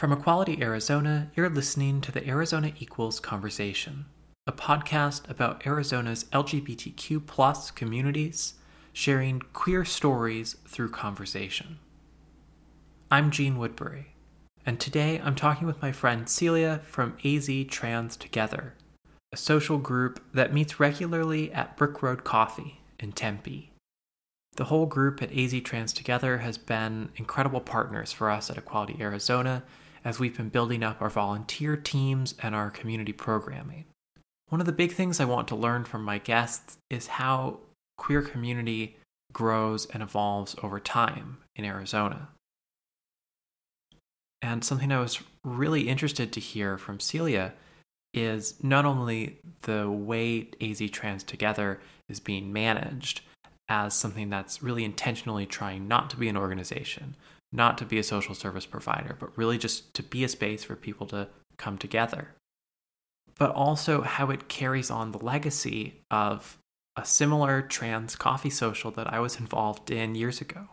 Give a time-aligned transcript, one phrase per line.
[0.00, 4.06] From Equality Arizona, you're listening to the Arizona Equals Conversation,
[4.46, 8.54] a podcast about Arizona's LGBTQ plus communities
[8.94, 11.80] sharing queer stories through conversation.
[13.10, 14.14] I'm Gene Woodbury,
[14.64, 18.72] and today I'm talking with my friend Celia from AZ Trans Together,
[19.34, 23.70] a social group that meets regularly at Brick Road Coffee in Tempe.
[24.56, 28.96] The whole group at AZ Trans Together has been incredible partners for us at Equality
[28.98, 29.62] Arizona
[30.04, 33.84] as we've been building up our volunteer teams and our community programming.
[34.48, 37.58] One of the big things I want to learn from my guests is how
[37.96, 38.96] queer community
[39.32, 42.28] grows and evolves over time in Arizona.
[44.42, 47.52] And something I was really interested to hear from Celia
[48.12, 53.20] is not only the way AZ Trans Together is being managed
[53.68, 57.14] as something that's really intentionally trying not to be an organization,
[57.52, 60.76] not to be a social service provider, but really just to be a space for
[60.76, 62.34] people to come together.
[63.38, 66.58] But also how it carries on the legacy of
[66.96, 70.68] a similar trans coffee social that I was involved in years ago.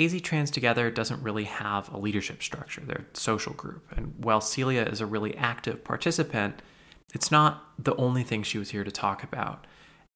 [0.00, 3.86] AZ Trans Together doesn't really have a leadership structure, they're a social group.
[3.96, 6.62] And while Celia is a really active participant,
[7.14, 9.66] it's not the only thing she was here to talk about.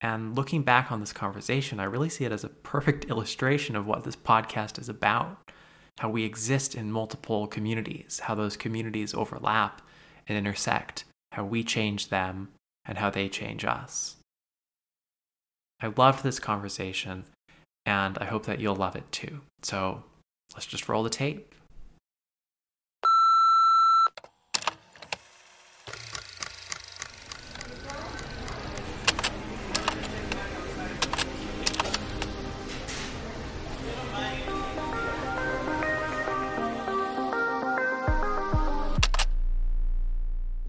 [0.01, 3.87] And looking back on this conversation, I really see it as a perfect illustration of
[3.87, 5.51] what this podcast is about
[5.99, 9.83] how we exist in multiple communities, how those communities overlap
[10.29, 12.49] and intersect, how we change them,
[12.85, 14.17] and how they change us.
[15.81, 17.25] I loved this conversation,
[17.85, 19.41] and I hope that you'll love it too.
[19.63, 20.05] So
[20.55, 21.55] let's just roll the tape.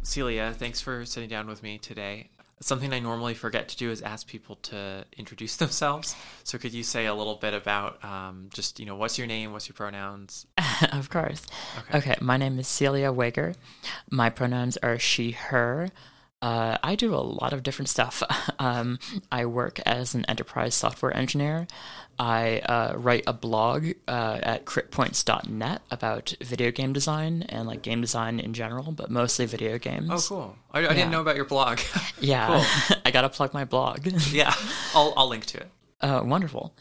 [0.09, 2.29] Celia, thanks for sitting down with me today.
[2.61, 6.15] Something I normally forget to do is ask people to introduce themselves.
[6.43, 9.53] So, could you say a little bit about um, just, you know, what's your name,
[9.53, 10.47] what's your pronouns?
[10.91, 11.45] of course.
[11.77, 11.97] Okay.
[11.99, 12.15] okay.
[12.21, 13.53] my name is Celia Wager.
[14.09, 15.89] My pronouns are she, her.
[16.41, 18.23] Uh, I do a lot of different stuff.
[18.61, 18.99] Um,
[19.31, 21.65] I work as an enterprise software engineer.
[22.19, 28.01] I uh, write a blog uh, at critpoints.net about video game design and like game
[28.01, 30.09] design in general, but mostly video games.
[30.11, 30.55] Oh, cool!
[30.73, 30.93] I, I yeah.
[30.93, 31.79] didn't know about your blog.
[32.19, 32.65] yeah.
[33.05, 34.05] I gotta plug my blog.
[34.29, 34.53] yeah,
[34.93, 35.71] I'll I'll link to it.
[36.01, 36.73] Uh, wonderful.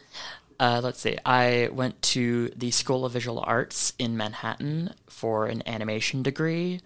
[0.59, 1.17] Uh, let's see.
[1.25, 6.81] I went to the School of Visual Arts in Manhattan for an animation degree.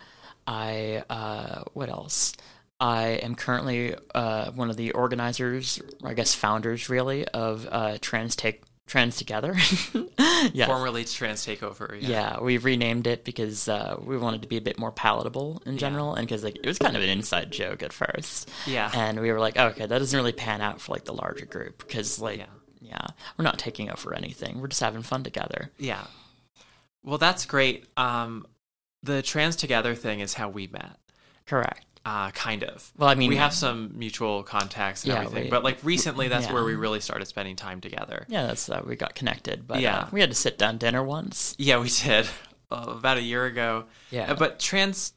[0.46, 2.34] I uh, what else?
[2.82, 8.34] I am currently uh, one of the organizers, I guess founders, really, of uh, Trans
[8.34, 9.54] Take Trans Together.
[10.52, 10.66] yeah.
[10.66, 11.96] Formerly Trans Takeover.
[12.02, 12.08] Yeah.
[12.08, 15.78] yeah, we renamed it because uh, we wanted to be a bit more palatable in
[15.78, 16.18] general, yeah.
[16.18, 18.50] and because like it was kind of an inside joke at first.
[18.66, 21.14] Yeah, and we were like, oh, okay, that doesn't really pan out for like the
[21.14, 22.46] larger group because like, yeah.
[22.80, 23.06] yeah,
[23.38, 24.60] we're not taking over anything.
[24.60, 25.70] We're just having fun together.
[25.78, 26.02] Yeah.
[27.04, 27.86] Well, that's great.
[27.96, 28.44] Um,
[29.04, 30.96] the Trans Together thing is how we met.
[31.46, 31.86] Correct.
[32.04, 32.92] Uh, kind of.
[32.98, 36.26] Well, I mean, we have some mutual contacts and yeah, everything, we, but like recently,
[36.26, 36.52] that's yeah.
[36.52, 38.26] where we really started spending time together.
[38.28, 39.68] Yeah, that's uh, we got connected.
[39.68, 41.54] But yeah, uh, we had to sit down dinner once.
[41.58, 42.28] Yeah, we did
[42.72, 43.84] uh, about a year ago.
[44.10, 45.12] Yeah, but trans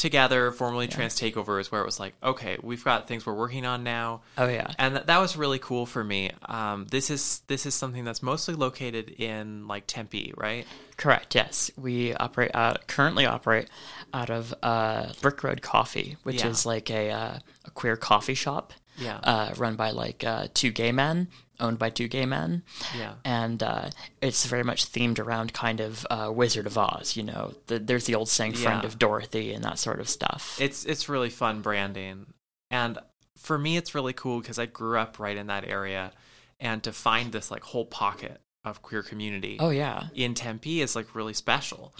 [0.00, 0.92] together, formerly yeah.
[0.92, 4.22] Trans Takeover, is where it was like, okay, we've got things we're working on now.
[4.36, 6.30] Oh yeah, and th- that was really cool for me.
[6.46, 10.66] Um, this is this is something that's mostly located in like Tempe, right?
[10.96, 11.34] Correct.
[11.34, 13.68] Yes, we operate out currently operate
[14.12, 16.48] out of uh, Brick Road Coffee, which yeah.
[16.48, 18.72] is like a uh, a queer coffee shop.
[19.00, 19.18] Yeah.
[19.22, 21.28] Uh, run by like uh, two gay men
[21.58, 22.62] owned by two gay men.
[22.96, 23.14] Yeah.
[23.24, 23.90] And uh,
[24.20, 27.54] it's very much themed around kind of uh, Wizard of Oz, you know.
[27.66, 28.86] The, there's the old saying, friend yeah.
[28.86, 30.58] of Dorothy, and that sort of stuff.
[30.60, 32.26] It's, it's really fun branding.
[32.70, 32.98] And
[33.36, 36.12] for me, it's really cool because I grew up right in that area.
[36.58, 39.56] And to find this like whole pocket of queer community.
[39.58, 40.08] Oh, yeah.
[40.14, 41.94] In Tempe is like really special.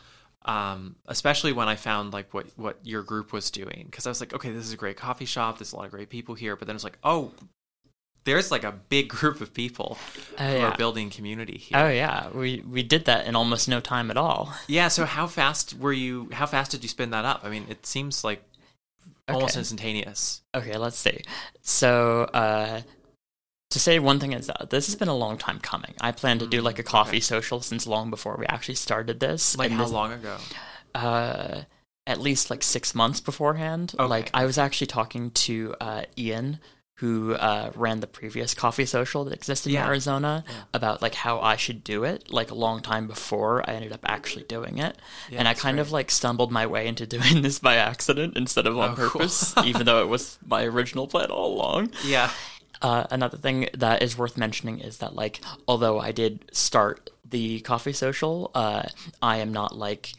[0.46, 4.20] Um, especially when I found like what what your group was doing, because I was
[4.20, 5.58] like, okay, this is a great coffee shop.
[5.58, 7.32] There's a lot of great people here, but then it's like, oh,
[8.24, 9.98] there's like a big group of people
[10.38, 10.70] uh, who yeah.
[10.70, 11.78] are building community here.
[11.78, 14.54] Oh yeah, we we did that in almost no time at all.
[14.66, 14.88] Yeah.
[14.88, 16.28] So how fast were you?
[16.32, 17.40] How fast did you spin that up?
[17.44, 18.42] I mean, it seems like
[19.28, 20.42] almost instantaneous.
[20.54, 21.20] Okay, let's see.
[21.62, 22.82] So uh,
[23.70, 25.94] to say one thing is that this has been a long time coming.
[26.00, 27.20] I plan to do like a mm, coffee okay.
[27.20, 29.56] social since long before we actually started this.
[29.56, 30.36] Like how this, long ago?
[30.94, 31.62] Uh,
[32.06, 33.94] at least like six months beforehand.
[33.98, 34.08] Okay.
[34.08, 36.58] Like I was actually talking to uh, Ian
[36.94, 39.84] who uh, ran the previous coffee social that existed Yeah.
[39.84, 40.44] in Arizona
[40.74, 44.00] about like how I should do it like a long time before I ended up
[44.04, 44.98] actually doing it.
[45.30, 48.66] Yeah, and I kind of like stumbled my way into doing this by accident instead
[48.66, 49.08] of on Oh, cool.
[49.20, 51.92] purpose, even though it was my original plan all along.
[52.04, 52.30] Yeah.
[52.82, 57.60] Uh, another thing that is worth mentioning is that, like, although I did start the
[57.60, 58.84] coffee social, uh,
[59.22, 60.14] I am not like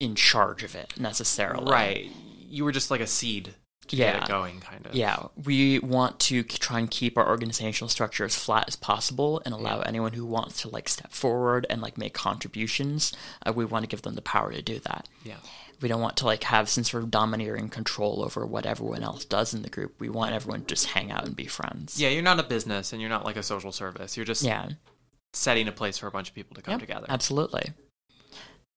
[0.00, 1.70] in charge of it necessarily.
[1.70, 2.10] Right.
[2.48, 3.54] You were just like a seed
[3.88, 4.22] to get Yeah.
[4.24, 4.94] it going, kind of.
[4.94, 9.42] Yeah, we want to k- try and keep our organizational structure as flat as possible
[9.44, 13.12] and allow anyone who wants to like step forward and like make contributions.
[13.46, 15.08] Uh, we want to give them the power to do that.
[15.24, 15.36] Yeah.
[15.80, 19.24] We don't want to like have some sort of domineering control over what everyone else
[19.24, 19.94] does in the group.
[20.00, 22.00] We want everyone to just hang out and be friends.
[22.00, 24.16] Yeah, you're not a business and you're not like a social service.
[24.16, 24.70] You're just Yeah.
[25.34, 27.06] setting a place for a bunch of people to come Yep, together.
[27.08, 27.72] Absolutely.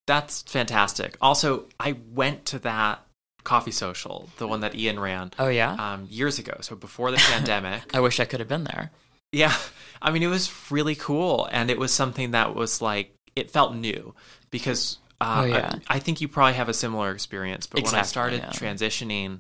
[0.08, 1.16] That's fantastic.
[1.22, 3.06] Also, I went to that
[3.44, 5.74] coffee social, the one that Ian ran, Oh yeah.
[5.94, 6.58] um, years ago.
[6.62, 7.96] So before the pandemic.
[7.96, 8.92] I wish I could have been there.
[9.32, 9.56] Yeah.
[10.02, 11.48] I mean, it was really cool.
[11.52, 14.14] And it was something that was like, it felt new
[14.50, 15.76] because uh, Oh, yeah.
[15.88, 17.68] I, I think you probably have a similar experience.
[17.68, 18.50] But when I started yeah.
[18.50, 19.40] transitioning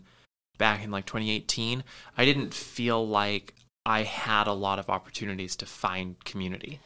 [0.58, 1.84] back in like 2018,
[2.18, 3.54] I didn't feel like
[3.86, 6.80] I had a lot of opportunities to find community.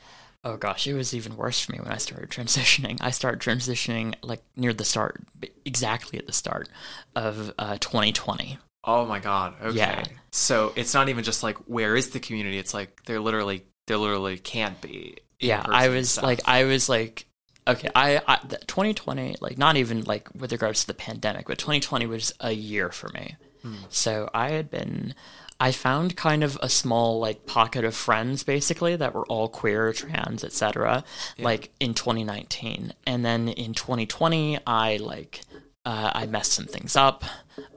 [0.43, 2.97] Oh gosh, it was even worse for me when I started transitioning.
[3.01, 5.23] I started transitioning like near the start,
[5.65, 6.69] exactly at the start
[7.15, 8.59] of uh, 2020.
[8.83, 9.55] Oh my god.
[9.61, 9.77] Okay.
[9.77, 10.03] Yeah.
[10.31, 12.59] So it's not even just like where is the community?
[12.59, 15.17] It's like there literally there literally can't be.
[15.39, 16.23] Yeah, I was stuff.
[16.23, 17.25] like, I was like,
[17.67, 22.05] okay, I, I 2020, like not even like with regards to the pandemic, but 2020
[22.05, 23.35] was a year for me.
[23.61, 23.75] Hmm.
[23.89, 25.15] So I had been,
[25.59, 29.93] I found kind of a small like pocket of friends basically that were all queer,
[29.93, 31.03] trans, etc.
[31.39, 35.41] Like in 2019, and then in 2020, I like.
[35.87, 37.23] Uh, I messed some things up.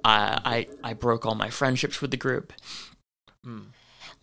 [0.02, 2.54] Uh, I I broke all my friendships with the group
[3.44, 3.64] Hmm.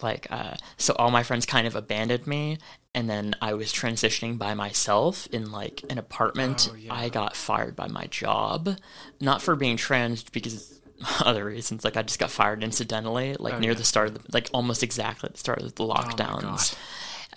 [0.01, 2.57] like uh, so all my friends kind of abandoned me
[2.95, 6.93] and then i was transitioning by myself in like an apartment Oh, yeah.
[6.93, 8.77] i got fired by my job
[9.21, 10.79] not for being trans because
[11.19, 13.77] other reasons like i just got fired incidentally like Oh, near yeah.
[13.77, 16.77] the start of the, like almost exactly at the start of the Oh lockdowns God.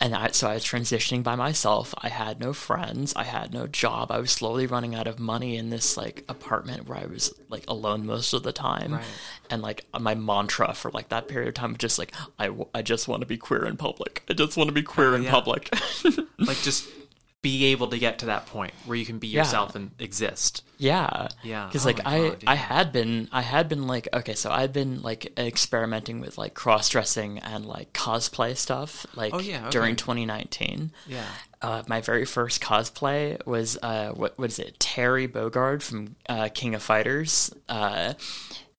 [0.01, 1.95] And I, so I was transitioning by myself.
[1.99, 3.13] I had no friends.
[3.17, 4.11] I had no job.
[4.11, 7.65] I was slowly running out of money in this like apartment where I was like
[7.69, 8.95] alone most of the time.
[8.95, 9.05] Right.
[9.51, 12.69] And like my mantra for like that period of time was just like I, w-
[12.75, 14.23] I just want to be queer in public.
[14.29, 15.31] I just want to be queer Oh, in yeah.
[15.31, 15.75] public.
[16.39, 16.89] like just
[17.41, 19.43] be able to get to that point where you can be Yeah.
[19.43, 20.65] yourself and exist.
[20.77, 21.29] yeah.
[21.45, 21.67] Yeah.
[21.67, 24.73] Because Oh like I God, I had been I had been like okay so I'd
[24.73, 29.95] been like experimenting with like cross dressing and like cosplay stuff like Oh, yeah, during
[29.95, 30.91] 2019.
[31.07, 31.25] Yeah.
[31.63, 34.79] Uh, my very first cosplay was uh, what what is it?
[34.81, 37.53] Terry Bogard from uh, King of Fighters.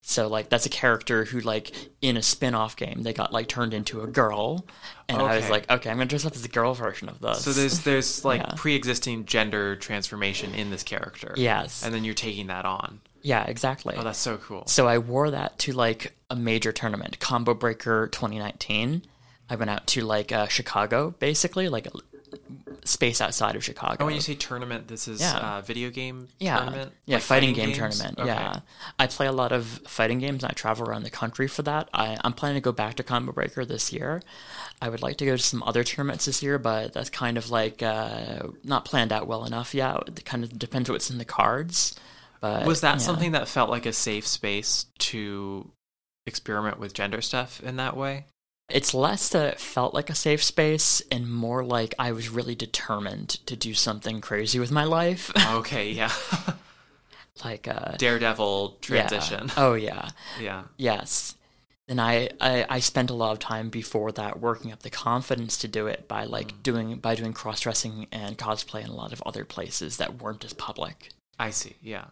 [0.10, 1.72] So like that's a character who like
[2.02, 4.66] in a spin-off game they got like turned into a girl,
[5.08, 7.44] and I was like, okay, I'm gonna dress up as a girl version of this.
[7.44, 8.54] So there's there's like Yeah.
[8.58, 11.34] pre-existing gender transformation in this character.
[11.38, 13.02] yes, And then you're taking that on.
[13.22, 13.94] yeah, exactly.
[13.98, 14.66] Oh, that's so cool.
[14.66, 19.04] So I wore that to like a major tournament, Combo Breaker 2019.
[19.52, 21.92] I went out to like uh, Chicago, basically like a
[22.86, 23.98] space outside of Chicago.
[24.00, 25.38] Oh, when you say tournament, this is Yeah.
[25.38, 26.92] uh, video game yeah, tournament?
[27.06, 27.78] yeah, Like fighting, game games?
[27.78, 28.20] tournament.
[28.20, 28.28] Okay.
[28.28, 28.60] Yeah,
[28.98, 30.44] I play a lot of fighting games.
[30.44, 31.90] and I travel around the country for that.
[31.94, 34.22] I, I'm planning to go back to Combo Breaker this year.
[34.82, 37.50] I would like to go to some other tournaments this year, but that's kind of
[37.52, 39.98] like uh, not planned out well enough yet.
[40.08, 42.00] It kind of depends what's in the cards.
[42.42, 42.98] But Was that yeah.
[43.00, 45.70] something that felt like a safe space to
[46.26, 48.26] experiment with gender stuff in that way?
[48.70, 52.56] It's less that it felt like a safe space and more like I was really
[52.56, 55.32] determined to do something crazy with my life.
[55.60, 56.12] Okay, yeah.
[57.44, 58.86] like a Daredevil yeah.
[58.88, 59.52] transition.
[59.58, 60.10] Oh yeah.
[60.40, 60.64] Yeah.
[60.78, 61.36] Yes.
[61.88, 65.58] And I, I I spent a lot of time before that working up the confidence
[65.60, 66.64] to do it by like Mm.
[66.64, 70.46] doing by doing cross dressing and cosplay in a lot of other places that weren't
[70.46, 71.10] as public.
[71.40, 71.76] I see.
[71.82, 72.06] Yeah.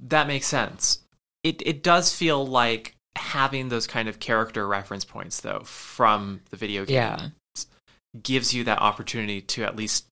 [0.00, 1.00] That makes sense.
[1.44, 6.56] It it does feel like having those kind of character reference points though from the
[6.56, 7.28] video game Yeah.
[8.22, 10.06] gives you that opportunity to at least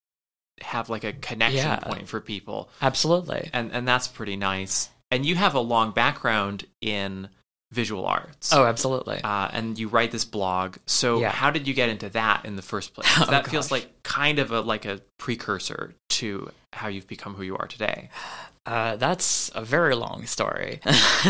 [0.60, 1.76] have like a connection Yeah.
[1.80, 2.68] point for people.
[2.80, 3.50] Absolutely.
[3.52, 4.88] And and that's pretty nice.
[5.10, 7.28] And you have a long background in
[7.72, 8.52] visual arts.
[8.52, 9.20] Oh, absolutely.
[9.22, 10.76] Uh, and you write this blog.
[10.86, 11.30] So Yeah.
[11.32, 13.08] how did you get into that in the first place?
[13.20, 17.42] Oh, that feels like kind of a like a precursor to how you've become who
[17.42, 18.10] you are today?
[18.64, 20.80] Uh, that's a very long story.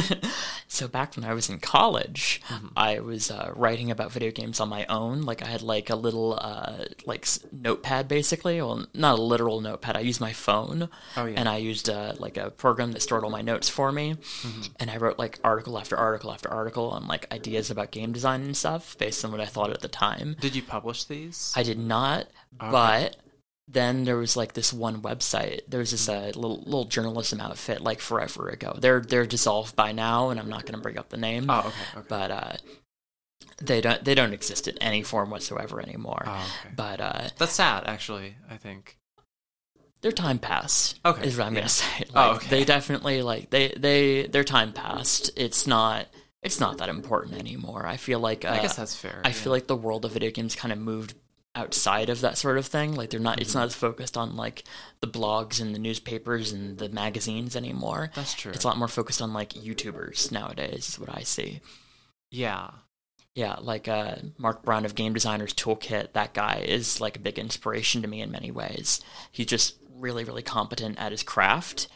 [0.68, 2.68] so back when I was in college, mm-hmm.
[2.76, 5.22] I was uh, writing about video games on my own.
[5.22, 8.60] Like I had like a little uh, like notepad, basically.
[8.60, 9.96] Well, not a literal notepad.
[9.96, 11.34] I used my phone, oh, yeah.
[11.38, 14.14] and I used uh, like a program that stored all my notes for me.
[14.14, 14.72] Mm-hmm.
[14.78, 18.42] And I wrote like article after article after article on like ideas about game design
[18.42, 20.36] and stuff based on what I thought at the time.
[20.38, 21.54] Did you publish these?
[21.56, 22.26] I did not,
[22.60, 22.70] okay.
[22.70, 23.16] but
[23.68, 25.60] then there was like this one website.
[25.68, 28.76] There was this uh, little little journalism outfit like forever ago.
[28.78, 31.46] They're they're dissolved by now, and I'm not going to bring up the name.
[31.48, 31.68] Oh, okay.
[31.98, 32.06] okay.
[32.08, 32.52] But uh,
[33.58, 36.24] they don't they don't exist in any form whatsoever anymore.
[36.26, 36.74] Oh, okay.
[36.74, 38.34] But uh, that's sad, actually.
[38.50, 38.98] I think
[40.02, 40.98] their time passed.
[41.04, 41.60] Okay, is what I'm yeah.
[41.60, 42.04] gonna say.
[42.14, 42.48] Oh, like, oh, okay.
[42.50, 45.30] They definitely like they they their time passed.
[45.36, 46.08] It's not
[46.42, 47.86] it's not that important anymore.
[47.86, 49.22] I feel like uh, I guess that's fair.
[49.24, 49.34] I yeah.
[49.34, 51.14] feel like the world of video games kind of moved
[51.54, 52.94] outside of that sort of thing.
[52.94, 53.42] Like they're not mm-hmm.
[53.42, 54.64] it's not as focused on like
[55.00, 58.10] the blogs and the newspapers and the magazines anymore.
[58.14, 58.52] That's true.
[58.52, 61.60] It's a lot more focused on like YouTubers nowadays is what I see.
[62.30, 62.70] Yeah.
[63.34, 67.38] Yeah, like uh, Mark Brown of Game Designers Toolkit, that guy is like a big
[67.38, 69.00] inspiration to me in many ways.
[69.30, 71.88] He's just really, really competent at his craft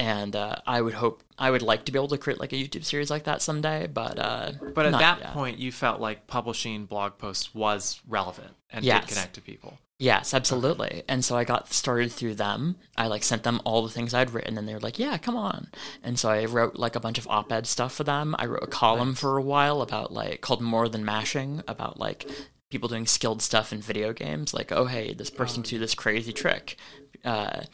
[0.00, 2.56] and uh, I would hope I would like to be able to create like a
[2.56, 3.86] YouTube series like that someday.
[3.86, 5.32] But uh, but at that yet.
[5.32, 9.04] point, you felt like publishing blog posts was relevant and yes.
[9.04, 9.78] did connect to people.
[9.98, 10.86] Yes, absolutely.
[10.86, 11.02] Okay.
[11.06, 12.76] And so I got started through them.
[12.96, 15.36] I like sent them all the things I'd written, and they were like, "Yeah, come
[15.36, 15.68] on."
[16.02, 18.34] And so I wrote like a bunch of op-ed stuff for them.
[18.38, 19.20] I wrote a column nice.
[19.20, 22.26] for a while about like called "More Than Mashing" about like
[22.70, 24.54] people doing skilled stuff in video games.
[24.54, 26.76] Like, oh hey, this person oh, do this crazy trick.
[27.22, 27.64] Uh,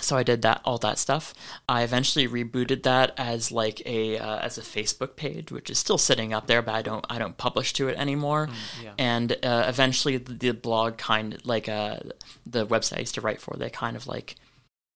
[0.00, 1.34] so I did that all that stuff.
[1.68, 5.98] I eventually rebooted that as like a uh, as a Facebook page, which is still
[5.98, 8.46] sitting up there, but I don't I don't publish to it anymore.
[8.46, 8.92] Mm, yeah.
[8.98, 11.98] And uh, eventually, the, the, blog kind of like uh,
[12.46, 14.36] the website I used to write for, they kind of like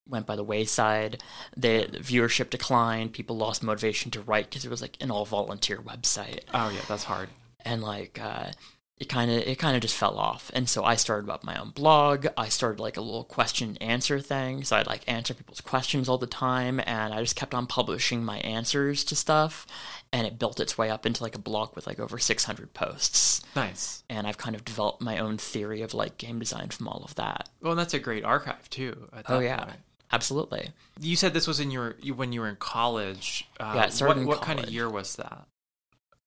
[0.08, 1.22] went by the wayside.
[1.56, 3.12] The viewership declined.
[3.12, 6.40] People lost motivation to write because it was like an all volunteer website.
[6.54, 7.28] Oh yeah, that's hard.
[7.64, 8.50] And like uh,
[8.98, 10.50] it kind of it kind of just fell off.
[10.54, 12.26] And so i started up my own blog.
[12.36, 14.64] I started like a little question answer thing.
[14.64, 18.24] So i'd like answer people's questions all the time and i just kept on publishing
[18.24, 19.66] my answers to stuff
[20.12, 23.42] and it built its way up into like a blog with like over 600 posts.
[23.54, 24.02] Nice.
[24.08, 27.14] And i've kind of developed my own theory of like game design from all of
[27.16, 27.50] that.
[27.60, 29.64] Well that's a great archive too oh yeah.
[29.64, 29.80] point.
[30.10, 30.70] absolutely.
[31.00, 33.46] You said this was in your when you were in college.
[33.60, 35.46] Uh, yeah what, what kind of year was that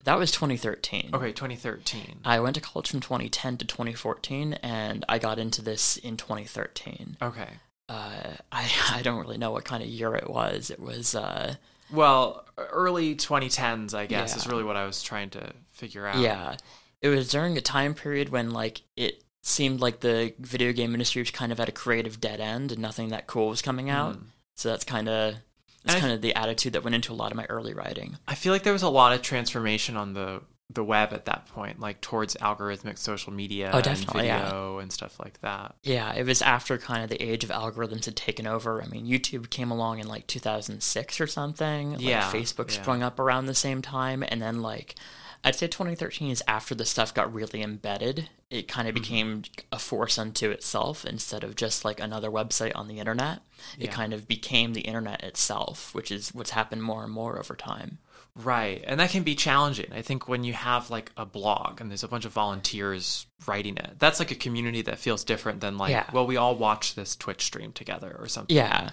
[0.05, 1.11] that was 2013.
[1.13, 2.21] Okay, 2013.
[2.23, 7.17] I went to college from 2010 to 2014, and I got into this in 2013.
[7.21, 7.49] Okay.
[7.87, 10.69] Uh, I I don't really know what kind of year it was.
[10.69, 11.55] It was uh,
[11.91, 14.37] well, early 2010s, I guess, yeah.
[14.37, 16.19] is really what I was trying to figure out.
[16.19, 16.55] Yeah,
[17.01, 21.21] it was during a time period when like it seemed like the video game industry
[21.21, 24.15] was kind of at a creative dead end, and nothing that cool was coming out.
[24.15, 24.23] Mm.
[24.55, 25.35] So that's kind of
[25.83, 28.17] that's kind of the attitude that went into a lot of my early writing.
[28.27, 31.47] I feel like there was a lot of transformation on the the web at that
[31.47, 34.81] point, like towards algorithmic social media oh, definitely, and video yeah.
[34.83, 35.75] and stuff like that.
[35.83, 38.81] Yeah, it was after kind of the age of algorithms had taken over.
[38.81, 41.93] I mean, YouTube came along in like 2006 or something.
[41.93, 42.81] Like yeah, Facebook yeah.
[42.81, 44.95] sprung up around the same time, and then like
[45.43, 48.29] I'd say 2013 is after the stuff got really embedded.
[48.49, 49.01] It kind of mm-hmm.
[49.01, 53.39] became a force unto itself instead of just like another website on the internet.
[53.77, 57.55] It kind of became the internet itself, which is what's happened more and more over
[57.55, 57.99] time.
[58.35, 58.83] Right.
[58.85, 59.91] And that can be challenging.
[59.91, 63.77] I think when you have like a blog and there's a bunch of volunteers writing
[63.77, 66.09] it, that's like a community that feels different than like, yeah.
[66.13, 68.55] well, we all watch this Twitch stream together or something.
[68.55, 68.91] Yeah.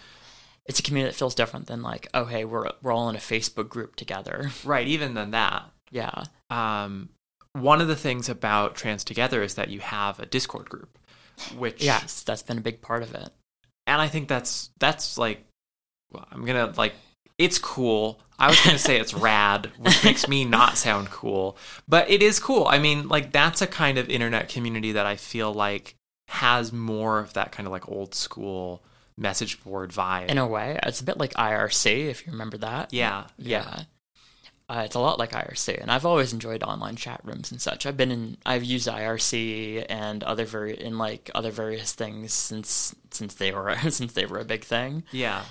[0.67, 3.21] It's a community that feels different than like, oh, hey, we're, we're all in a
[3.21, 4.51] Facebook group together.
[4.65, 4.87] Right.
[4.89, 5.71] Even than that.
[5.91, 6.25] Yeah.
[6.51, 7.11] Um,
[7.53, 10.99] one of the things about Trans Together is that you have a Discord group,
[11.57, 13.31] which yes, that's been a big part of it.
[13.87, 15.45] And I think that's that's like,
[16.13, 16.95] well, I'm gonna like,
[17.39, 18.21] it's cool.
[18.39, 21.57] I was gonna say it's rad, which makes me not sound cool,
[21.89, 22.67] but it is cool.
[22.67, 25.95] I mean, like that's a kind of internet community that I feel like
[26.29, 28.83] has more of that kind of like old school
[29.17, 30.29] message board vibe.
[30.29, 32.93] In a way, it's a bit like IRC, if you remember that.
[32.93, 33.65] Yeah, yeah.
[33.65, 33.83] yeah.
[34.69, 37.87] Uh, it's a lot like IRC, and I've always enjoyed online chat rooms and such.
[37.87, 42.95] I've been in, I've used IRC and other very in like other various things since
[43.13, 45.05] since they were since they were a big thing.
[45.13, 45.45] Yeah.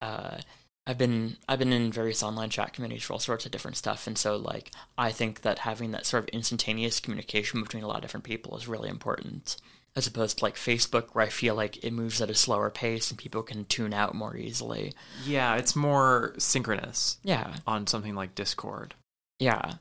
[0.00, 0.38] Uh,
[0.86, 4.06] I've been I've been in various online chat communities for all sorts of different stuff,
[4.06, 7.96] and so like I think that having that sort of instantaneous communication between a lot
[7.96, 9.56] of different people is really important
[9.96, 13.10] as opposed to like Facebook, where I feel like it moves at a slower pace
[13.10, 14.94] and people can tune out more easily.
[15.24, 17.18] Yeah, it's more synchronous.
[17.22, 17.54] Yeah.
[17.66, 18.94] On something like Discord.
[19.38, 19.74] Yeah.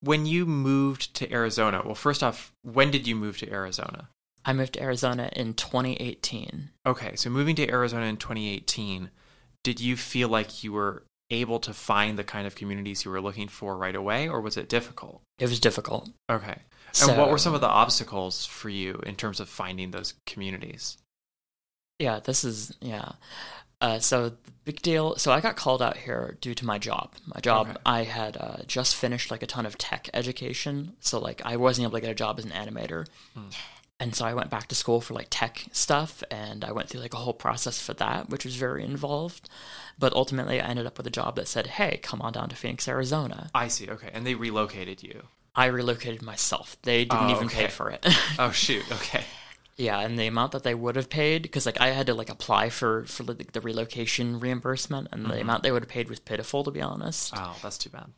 [0.00, 4.08] When you moved to Arizona, well, first off, when did you move to Arizona?
[4.44, 6.70] I moved to Arizona in 2018.
[6.86, 9.10] Okay, so moving to Arizona in 2018,
[9.64, 13.20] did you feel like you were able to find the kind of communities you were
[13.20, 15.22] looking for right away, or was it difficult?
[15.40, 16.08] It was difficult.
[16.30, 16.58] Okay.
[17.02, 20.98] And what were some of the obstacles for you in terms of finding those communities?
[21.98, 23.12] Yeah, this is yeah.
[23.80, 25.16] Uh, so the big deal.
[25.16, 27.12] So I got called out here due to my job.
[27.26, 27.68] My job.
[27.68, 27.78] Okay.
[27.84, 31.84] I had uh, just finished like a ton of tech education, so like I wasn't
[31.84, 33.48] able to get a job as an animator, Hmm.
[34.00, 37.00] and so I went back to school for like tech stuff, and I went through
[37.02, 39.48] like a whole process for that, which was very involved.
[39.98, 42.56] But ultimately, I ended up with a job that said, "Hey, come on down to
[42.56, 43.88] Phoenix, Arizona." I see.
[43.90, 44.08] Okay.
[44.12, 45.24] And they relocated you.
[45.56, 46.76] I relocated myself.
[46.82, 47.64] They didn't Oh, even okay.
[47.64, 48.06] pay for it.
[48.38, 48.84] Oh, shoot.
[48.92, 49.24] Okay.
[49.78, 52.30] Yeah, and the amount that they would have paid, because like I had to like
[52.30, 55.40] apply for for the, the relocation reimbursement, and the Mhm.
[55.42, 57.32] amount they would have paid was pitiful, to be honest.
[57.36, 58.12] Oh, that's too bad.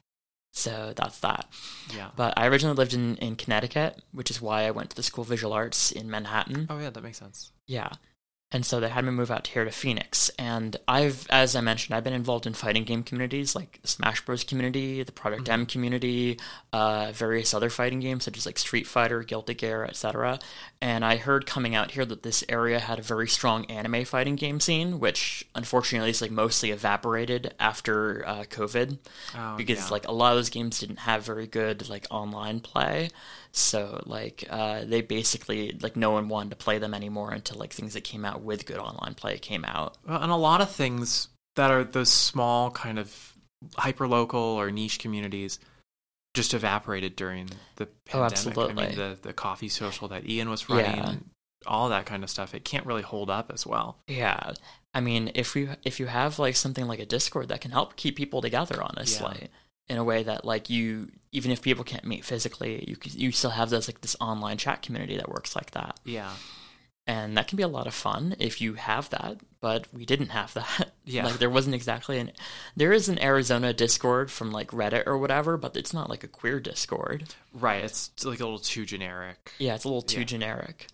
[0.52, 1.46] So that's that.
[1.94, 2.10] Yeah.
[2.16, 5.22] But I originally lived in in Connecticut, which is why I went to the School
[5.22, 6.66] of Visual Arts in Manhattan.
[6.70, 7.52] Oh, yeah, that makes sense.
[7.66, 7.90] Yeah.
[8.50, 10.30] And so they had me move out here to Phoenix.
[10.38, 14.42] And I've, as I mentioned, I've been involved in fighting game communities like Smash Bros.
[14.42, 16.38] community, the Project M community,
[16.72, 20.38] uh, various other fighting games such as like Street Fighter, Guilty Gear, etc.
[20.80, 24.36] And I heard coming out here that this area had a very strong anime fighting
[24.36, 28.96] game scene, which unfortunately is like mostly evaporated after uh, COVID
[29.36, 29.88] Oh, because yeah.
[29.90, 33.10] like a lot of those games didn't have very good like online play
[33.58, 37.72] so like uh, they basically like no one wanted to play them anymore until like
[37.72, 40.70] things that came out with good online play came out Well, and a lot of
[40.70, 43.34] things that are those small kind of
[43.76, 45.58] hyper local or niche communities
[46.34, 48.14] just evaporated during the pandemic.
[48.14, 48.86] I Oh, absolutely.
[48.86, 51.14] mean, the the coffee social that Ian was running, Yeah.
[51.66, 52.54] all that kind of stuff.
[52.54, 53.98] It can't really hold up as well.
[54.06, 54.52] yeah
[54.94, 57.94] i mean if you if you have like something like a discord that can help
[57.96, 59.48] keep people together honestly
[59.88, 63.50] in a way that like you even if people can't meet physically you you still
[63.50, 66.30] have this like this online chat community that works like that Yeah.
[67.06, 70.28] and that can be a lot of fun if you have that but we didn't
[70.30, 71.24] have that Yeah.
[71.26, 72.32] like there wasn't exactly an
[72.76, 76.28] there is an arizona discord from like reddit or whatever but it's not like a
[76.28, 77.82] queer discord Right.
[77.84, 79.52] It's like a little too generic.
[79.58, 80.26] yeah it's a little too Yeah.
[80.26, 80.86] generic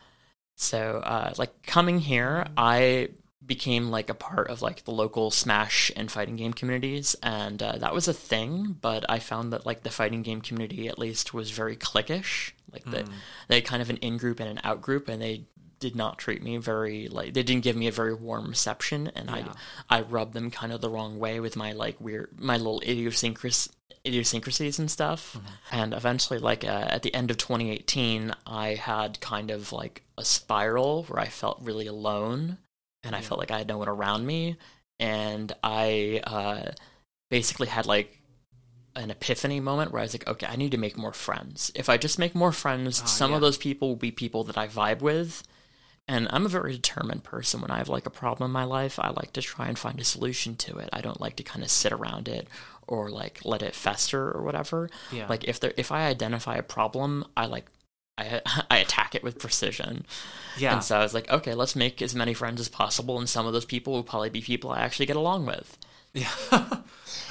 [0.56, 3.08] so uh like coming here i
[3.46, 7.76] became like a part of like the local smash and fighting game communities and uh,
[7.78, 11.34] that was a thing but i found that like the fighting game community at least
[11.34, 12.52] was very cliquish.
[12.72, 13.08] Like the,
[13.48, 15.44] they had kind of an in-group and an out-group and they
[15.78, 19.28] did not treat me very like they didn't give me a very warm reception and
[19.28, 19.52] Yeah.
[19.90, 22.80] i i rubbed them kind of the wrong way with my like weird my little
[22.80, 23.68] idiosyncras
[24.06, 25.36] idiosyncrasies and stuff.
[25.72, 30.24] And eventually like uh, at the end of 2018 i had kind of like a
[30.24, 32.58] spiral where i felt really alone
[33.04, 34.56] and i felt like i had no one around me
[34.98, 36.70] and i uh
[37.30, 38.18] basically had like
[38.96, 41.72] an epiphany moment where I was like, okay, I need to make more friends.
[41.74, 43.36] If I just make more friends, Oh, some yeah.
[43.36, 45.42] of those people will be people that I vibe with.
[46.06, 47.60] And I'm a very determined person.
[47.60, 49.98] When I have like a problem in my life, I like to try and find
[49.98, 50.90] a solution to it.
[50.92, 52.46] I don't like to kind of sit around it
[52.86, 54.88] or like let it fester or whatever.
[55.10, 55.26] Yeah.
[55.28, 57.66] Like if there if I identify a problem, I like
[58.18, 60.06] I I attack it with precision.
[60.56, 60.74] yeah.
[60.74, 63.46] And so I was like, okay, let's make as many friends as possible, and some
[63.46, 65.76] of those people will probably be people I actually get along with.
[66.12, 66.30] Yeah.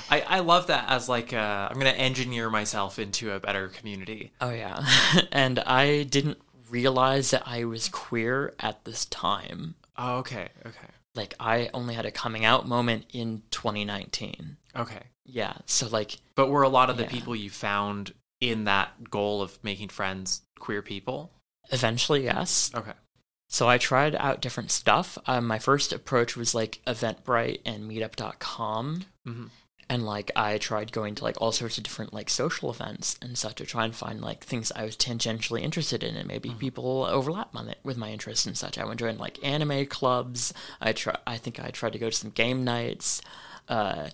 [0.10, 4.32] I, I love that as like uh, I'm gonna engineer myself into a better community.
[4.42, 4.86] Oh yeah,
[5.32, 6.38] and I didn't
[6.70, 9.76] realize that I was queer at this time.
[9.98, 14.58] Oh, okay, okay, Like I only had a coming out moment in 2019.
[14.76, 15.04] okay.
[15.26, 17.10] Yeah, so like But were a lot of the Yeah.
[17.10, 18.14] people you found
[18.52, 21.32] in that goal of making friends queer people?
[21.72, 22.70] eventually, yes.
[22.76, 22.92] Okay.
[23.48, 25.18] So I tried out different stuff.
[25.26, 29.06] Um, my first approach was like Eventbrite and Meetup.com.
[29.26, 29.50] Mhm.
[29.90, 33.38] And like I tried going to like all sorts of different like social events and
[33.38, 37.06] such to try and find like things I was tangentially interested in and maybe people
[37.10, 37.54] overlap
[37.84, 38.78] with my interests and such.
[38.78, 40.54] I would join like anime clubs.
[40.82, 41.16] I try.
[41.26, 43.22] I think I tried to go to some game nights.
[43.70, 44.10] Uh,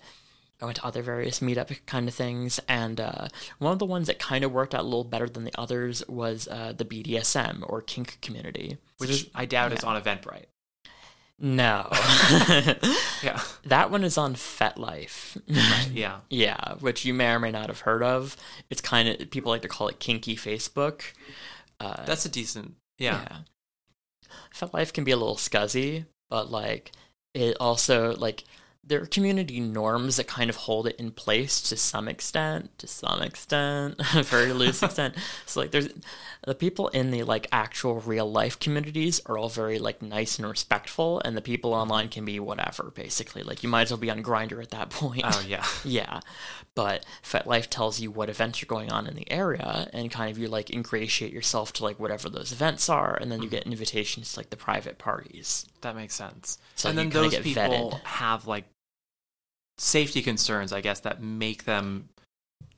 [0.60, 4.06] I went to other various meetup kind of things, and uh, one of the ones
[4.08, 7.62] that kind of worked out a little better than the others was uh, the BDSM
[7.62, 8.78] or kink community.
[8.98, 10.46] Which I doubt is on Eventbrite.
[11.42, 11.88] No,
[13.22, 13.40] Yeah.
[13.64, 15.40] that one is on FetLife.
[15.90, 16.20] Yeah.
[16.30, 18.36] yeah, which you may or may not have heard of.
[18.68, 21.02] It's kind of people like to call it kinky Facebook.
[21.78, 22.74] Uh, That's a decent.
[22.98, 23.20] Yeah.
[23.22, 23.36] yeah.
[24.54, 26.92] FetLife can be a little scuzzy, but like
[27.32, 28.44] it also like
[28.82, 32.86] there are community norms that kind of hold it in place to some extent, to
[32.86, 35.14] some extent, a very loose extent.
[35.46, 35.88] So like there's
[36.46, 40.48] the people in the like actual real life communities are all very like nice and
[40.48, 41.82] respectful, and the people mm-hmm.
[41.82, 43.42] online can be whatever basically.
[43.42, 45.22] Like you might as well be on Grindr at that point.
[45.24, 46.20] Oh yeah, yeah.
[46.74, 50.38] But FetLife tells you what events are going on in the area, and kind of
[50.38, 53.56] you like ingratiate yourself to like whatever those events are, and then you mm-hmm.
[53.56, 55.66] get invitations to like the private parties.
[55.82, 56.58] that makes sense.
[56.76, 58.00] So and then those get people vetted.
[58.02, 58.64] have like
[59.80, 62.10] safety concerns, I guess, that make them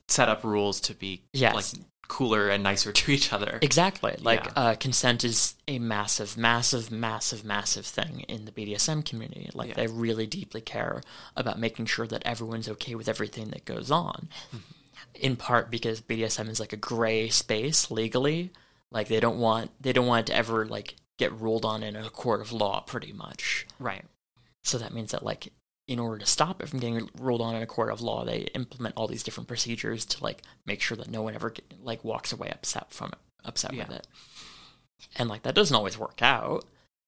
[0.07, 1.53] set up rules to be Yes.
[1.75, 3.59] like cooler and nicer to each other.
[3.61, 4.15] Exactly.
[4.19, 4.51] Like Yeah.
[4.55, 9.49] uh, consent is a massive, massive, massive, massive thing in the BDSM community.
[9.53, 9.75] Like Yeah.
[9.75, 11.01] they really deeply care
[11.35, 14.29] about making sure that everyone's okay with everything that goes on.
[15.15, 18.51] In part because BDSM is like a gray space legally.
[18.91, 21.95] Like they don't want they don't want it to ever like get ruled on in
[21.95, 23.65] a court of law pretty much.
[23.79, 24.05] Right.
[24.63, 25.51] So that means that like
[25.87, 28.41] in order to stop it from getting ruled on in a court of law, they
[28.55, 32.03] implement all these different procedures to like make sure that no one ever get, like
[32.03, 34.07] walks away upset from it, upset with it.
[35.17, 36.63] And like that doesn't always work out.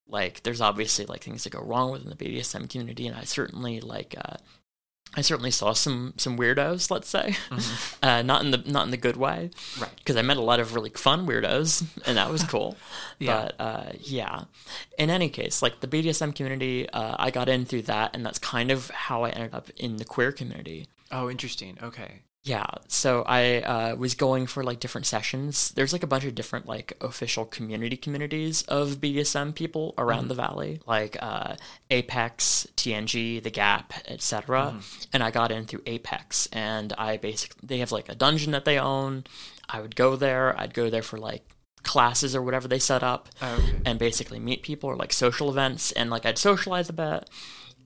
[0.08, 3.80] Like there's obviously like things that go wrong within the BDSM community, and I certainly
[3.80, 4.38] like uh,
[5.15, 7.36] I certainly saw some some weirdos, let's say,
[8.04, 9.49] uh, not in the not in the good way,
[9.80, 9.89] Right.
[9.97, 12.75] Because I met a lot of really fun weirdos, and that was cool.
[13.19, 13.49] Yeah.
[13.58, 14.43] But uh, yeah,
[14.97, 18.39] in any case, like the BDSM community, uh, I got in through that, and that's
[18.39, 20.88] kind of how I ended up in the queer community.
[21.12, 21.78] Oh, interesting.
[21.82, 22.21] Okay.
[22.46, 25.72] Yeah, so I uh, was going for like different sessions.
[25.72, 30.36] There's like a bunch of different like official community communities of BDSM people around the
[30.36, 31.56] valley, like uh,
[31.90, 34.76] Apex, TNG, The Gap, etc.
[35.12, 38.64] And I got in through Apex, and I basically they have like a dungeon that
[38.66, 39.24] they own.
[39.68, 40.56] I would go there.
[40.60, 41.50] I'd go there for like
[41.82, 43.82] classes or whatever they set up, Oh, okay.
[43.86, 47.28] and basically meet people or like social events, and like I'd socialize a bit.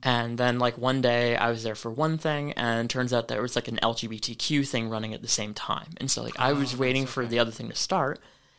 [0.02, 3.42] And then, like, one day I was there for one thing, and turns out there
[3.42, 5.88] was like an LGBTQ thing running at the same time.
[5.98, 8.18] And so, like, I was waiting for the other thing to start.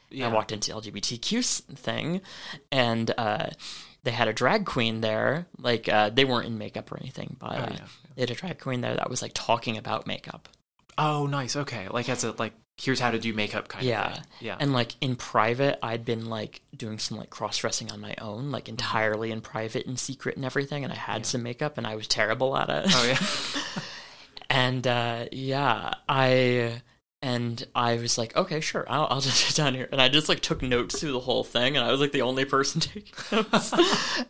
[0.10, 0.28] Yeah.
[0.28, 2.22] I walked into the LGBTQ thing,
[2.72, 3.50] and uh,
[4.04, 5.48] they had a drag queen there.
[5.58, 7.86] Like, uh, they weren't in makeup or anything, but yeah, yeah.
[8.16, 10.48] they had a drag queen there that was like talking about makeup.
[10.98, 11.56] Oh, nice.
[11.56, 11.88] Okay.
[11.90, 14.08] Like as a like here's how to do makeup kind Yeah.
[14.08, 14.24] of thing.
[14.40, 14.58] Yeah.
[14.60, 18.52] And like in private, I'd been like doing some like cross dressing on my own,
[18.52, 20.84] like entirely in private and secret and everything.
[20.84, 22.86] And I had some makeup and I was terrible at it.
[22.88, 23.82] oh yeah.
[24.50, 26.82] and uh, yeah, I
[27.24, 29.88] and I was like, okay, sure, I'll, I'll just sit down here.
[29.92, 32.24] And I just like took notes through the whole thing, and I was like the
[32.24, 33.74] only person taking notes.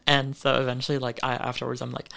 [0.06, 2.10] and so eventually, like I afterwards, I'm like,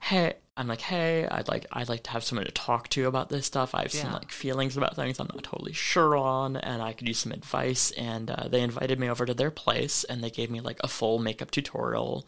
[0.00, 3.28] hey, I'm like, hey, I'd like I'd like to have someone to talk to about
[3.28, 3.76] this stuff.
[3.76, 7.06] I have some like feelings about things I'm not totally sure on, and I could
[7.06, 7.92] use some advice.
[7.92, 10.88] And uh, they invited me over to their place, and they gave me like a
[10.88, 12.26] full makeup tutorial.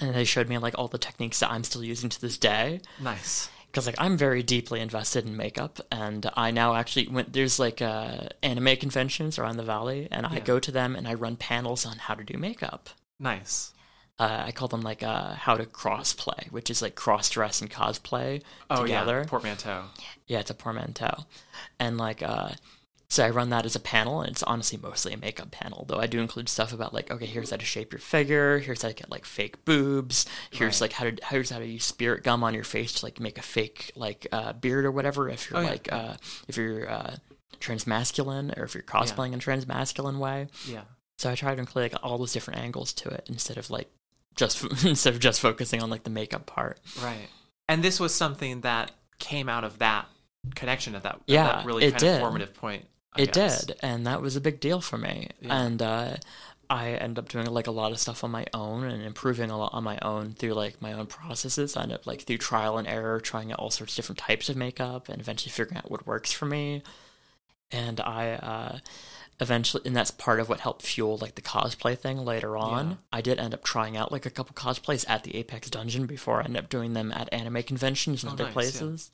[0.00, 2.80] And they showed me like all the techniques that I'm still using to this day
[2.98, 3.50] nice.
[3.66, 7.34] because like I'm very deeply invested in makeup, and I now actually went.
[7.34, 11.12] There's like uh, anime conventions around the valley, and I go to them and I
[11.12, 12.88] run panels on how to do makeup.
[13.20, 13.71] Nice.
[14.18, 17.70] Uh, I call them like uh, how to crossplay, which is like cross dress and
[17.70, 19.18] cosplay Oh together.
[19.24, 19.28] yeah.
[19.28, 19.84] Portmanteau.
[20.26, 21.24] Yeah, it's a portmanteau,
[21.80, 22.50] and like uh,
[23.08, 25.84] so I run that as a panel, and it's honestly mostly a makeup panel.
[25.88, 28.82] Though I do include stuff about like, okay, here's how to shape your figure, here's
[28.82, 30.82] how to get like fake boobs, here's Right.
[30.82, 33.38] like how to here's how to use spirit gum on your face to like make
[33.38, 35.28] a fake like uh, beard or whatever.
[35.28, 35.96] If you're Oh, like yeah.
[35.96, 36.16] uh,
[36.48, 37.16] if you're uh,
[37.60, 40.48] transmasculine or if you're cosplaying in a transmasculine way.
[40.66, 40.82] Yeah.
[41.18, 43.90] So I try to include like all those different angles to it instead of like
[44.36, 46.78] just instead of just focusing on like the makeup part.
[47.02, 47.28] Right.
[47.68, 50.06] And this was something that came out of that
[50.54, 52.14] connection at that, at Yeah, that really it kind did.
[52.14, 52.86] of formative point.
[53.14, 53.66] I it guess.
[53.66, 55.28] did, and that was a big deal for me.
[55.40, 55.54] Yeah.
[55.62, 56.16] And uh,
[56.70, 59.58] I end up doing like a lot of stuff on my own and improving a
[59.58, 61.76] lot on my own through like my own processes.
[61.76, 64.48] I end up like through trial and error, trying out all sorts of different types
[64.48, 66.82] of makeup, and eventually figuring out what works for me.
[67.70, 68.78] And I uh,
[69.42, 72.90] eventually, and that's part of what helped fuel like the cosplay thing later on.
[72.90, 72.96] Yeah.
[73.12, 76.40] I did end up trying out like a couple cosplays at the Apex Dungeon before
[76.40, 78.54] I ended up doing them at anime conventions and Oh, other nice, yeah.
[78.54, 79.10] places.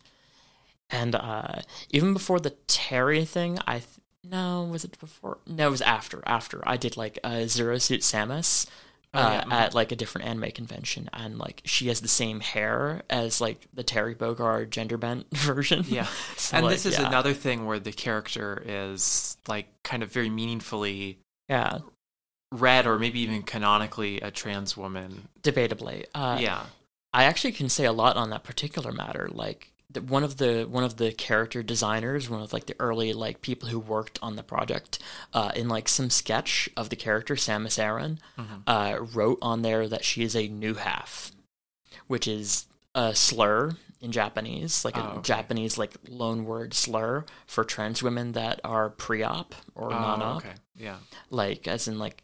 [0.91, 3.87] And uh, even before the Terry thing, I th-
[4.25, 5.39] no, was it before?
[5.47, 6.23] No, it was after.
[6.27, 8.67] After I did like a Zero Suit Samus
[9.15, 9.53] Oh, uh, yeah, mhm.
[9.53, 13.67] at like a different anime convention, and like she has the same hair as like
[13.73, 15.85] the Terry Bogard gender bent version.
[15.89, 16.07] Yeah.
[16.37, 17.09] So, and like, this is yeah.
[17.09, 21.19] another thing where the character is like kind of very meaningfully
[21.49, 21.79] yeah,
[22.53, 25.29] read or maybe even canonically a trans woman.
[25.43, 26.07] debatably.
[26.15, 26.65] Uh, yeah.
[27.13, 29.29] I actually can say a lot on that particular matter.
[29.31, 33.13] Like the, one of the one of the character designers, one of like the early
[33.13, 34.99] like people who worked on the project,
[35.33, 38.55] uh, in like some sketch of the character Samus Aran, Mm-hmm.
[38.67, 41.33] uh, wrote on there that she is a new half,
[42.07, 45.23] which is a slur in Japanese, like a Oh, okay.
[45.23, 50.55] Japanese like loan word slur for trans women that are pre-op or Oh, non-op, okay.
[50.77, 50.97] Yeah.
[51.31, 52.23] like as in like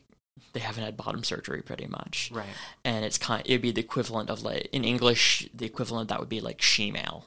[0.53, 2.47] they haven't had bottom surgery pretty much, Right.
[2.85, 6.29] and it's kind it'd be the equivalent of like in English the equivalent that would
[6.29, 7.25] be like she-male.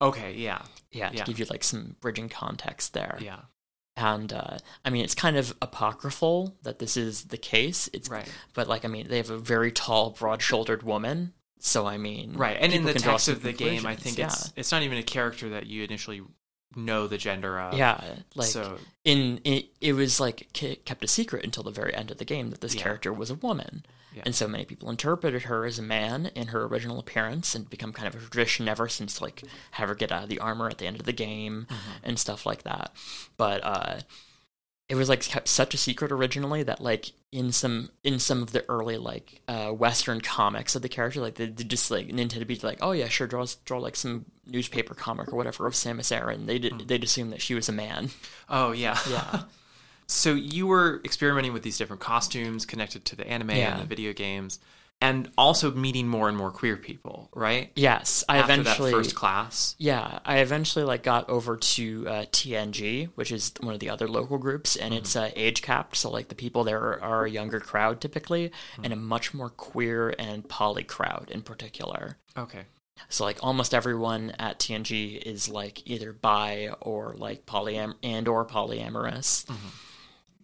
[0.00, 0.34] Okay.
[0.34, 0.62] Yeah.
[0.92, 1.24] Yeah, to Yeah.
[1.24, 3.18] give you like some bridging context there.
[3.20, 3.40] Yeah.
[3.96, 7.90] And uh, I mean, it's kind of apocryphal that this is the case.
[7.92, 8.28] It's Right.
[8.54, 11.32] but like I mean, they have a very tall, broad-shouldered woman.
[11.58, 12.56] So I mean, Right.
[12.60, 14.26] And in the text of the game, I think yeah.
[14.26, 16.22] it's it's not even a character that you initially
[16.76, 17.74] know the gender of.
[17.74, 18.00] yeah,
[18.36, 22.18] like so in it, it was like kept a secret until the very end of
[22.18, 22.82] the game that this Yeah.
[22.82, 23.84] character was a woman.
[24.14, 24.22] Yeah.
[24.24, 27.92] And so many people interpreted her as a man in her original appearance and become
[27.92, 29.42] kind of a tradition ever since like
[29.72, 31.90] have her get out of the armor at the end of the game Mm-hmm.
[32.04, 32.92] and stuff like that.
[33.36, 34.00] But uh
[34.88, 38.52] it was like kept such a secret originally that like in some in some of
[38.52, 42.46] the early like uh western comics of the character like they, they just like Nintendo
[42.46, 46.10] be like oh yeah sure draw draw like some newspaper comic or whatever of Samus
[46.10, 48.08] Aran they did they'd assume that she was a man
[48.48, 48.96] oh yeah.
[49.10, 49.42] yeah
[50.08, 53.72] So you were experimenting with these different costumes connected to the anime Yeah.
[53.72, 54.58] and the video games,
[55.00, 57.70] and also meeting more and more queer people, right?
[57.76, 59.76] yes I After eventually that first class.
[59.78, 64.08] Yeah, I eventually like got over to uh, TNG, which is one of the other
[64.08, 65.94] local groups, and it's uh, age capped.
[65.96, 68.50] So like the people there are, are a younger crowd typically,
[68.82, 72.16] and a much more queer and poly crowd in particular.
[72.36, 72.62] Okay.
[73.08, 78.44] So like almost everyone at TNG is like either bi or like polyam and or
[78.46, 79.44] polyamorous.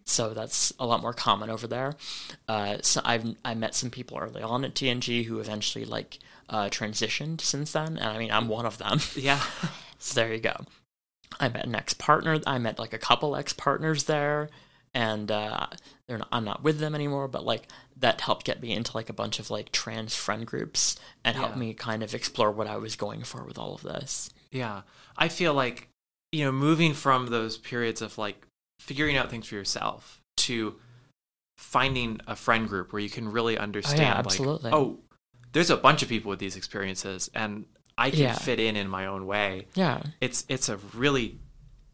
[0.05, 1.95] So that's a lot more common over there.
[2.47, 6.65] Uh, so I've I met some people early on at TNG who eventually like uh,
[6.65, 8.99] transitioned since then, and I mean I'm one of them.
[9.15, 9.41] Yeah.
[9.97, 10.55] So there you go.
[11.39, 12.39] I met an ex partner.
[12.45, 14.49] I met like a couple ex partners there,
[14.93, 15.67] and uh,
[16.07, 17.27] they're not, I'm not with them anymore.
[17.27, 20.97] But like that helped get me into like a bunch of like trans friend groups
[21.23, 21.59] and helped Yeah.
[21.61, 24.29] me kind of explore what I was going for with all of this.
[24.51, 24.81] Yeah.
[25.17, 25.87] I feel like,
[26.31, 28.44] you know, moving from those periods of like
[28.79, 30.75] figuring out things for yourself to
[31.57, 34.71] finding a friend group where you can really oh, understand like, absolutely.
[34.73, 34.99] oh,
[35.53, 37.65] there's a bunch of people with these experiences and
[37.97, 38.33] I can Yeah.
[38.35, 39.67] fit in in my own way.
[39.73, 41.39] Yeah, It's it's a really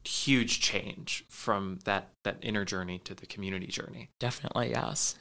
[0.04, 4.10] huge change from that that inner journey to the community journey.
[4.20, 5.15] definitely yes.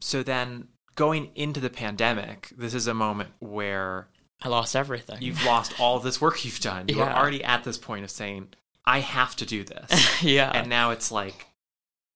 [0.00, 4.08] So then going into the pandemic, this is a moment where
[4.42, 5.22] I lost everything.
[5.22, 6.88] you've lost all this work you've done.
[6.88, 7.18] You are Yeah.
[7.18, 8.48] already at this point of saying,
[8.86, 10.22] I have to do this.
[10.22, 10.50] yeah.
[10.54, 11.46] and now it's like,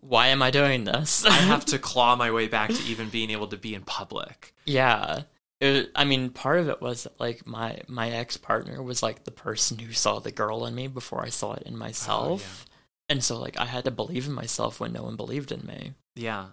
[0.01, 1.25] Why am I doing this?
[1.25, 4.55] I have to claw my way back to even being able to be in public.
[4.65, 5.23] Yeah.
[5.61, 9.25] It, I mean, part of it was that, like my my ex partner was like
[9.25, 12.73] the person who saw the girl in me before I saw it in myself, oh,
[13.11, 15.93] and so like I had to believe in myself when no one believed in me,
[16.17, 16.47] Yeah.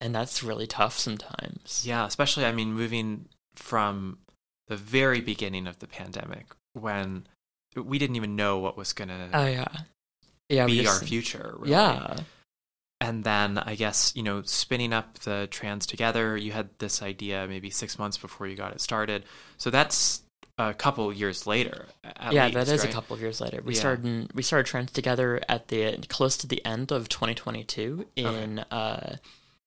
[0.00, 1.82] and that's really tough sometimes.
[1.84, 2.06] Yeah.
[2.06, 3.24] Especially, I mean, moving
[3.56, 4.18] from
[4.68, 7.26] the very beginning of the pandemic when
[7.82, 9.68] we didn't even know what was going to Oh yeah,
[10.48, 10.66] yeah.
[10.66, 11.54] be just- our future.
[11.58, 11.72] Really.
[11.72, 12.16] Yeah,
[13.00, 16.36] and then I guess you know spinning up the trans together.
[16.36, 19.24] You had this idea maybe six months before you got it started,
[19.56, 20.22] so that's
[20.60, 21.86] a couple years later.
[22.02, 22.46] at yeah.
[22.46, 22.90] least, that is right?
[22.90, 23.62] a couple of years later.
[23.64, 23.78] We Yeah.
[23.80, 29.16] started we started trans together at the close to the end of 2022 in uh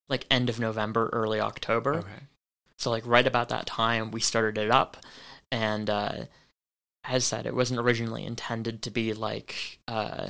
[0.09, 1.99] like end of November, early October.
[1.99, 2.09] Okay.
[2.75, 4.97] So like right about that time we started it up
[5.49, 6.25] and uh
[7.03, 10.27] as said it wasn't originally intended to be like uh